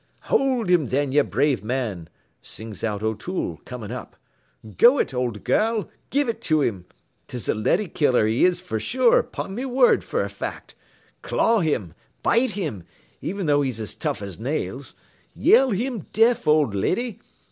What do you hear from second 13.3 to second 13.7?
though